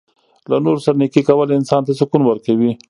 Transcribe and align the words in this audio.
له 0.49 0.57
نورو 0.65 0.83
سره 0.85 0.97
نیکي 1.01 1.21
کول 1.27 1.49
انسان 1.57 1.81
ته 1.87 1.91
سکون 1.99 2.21
ورکوي. 2.25 2.71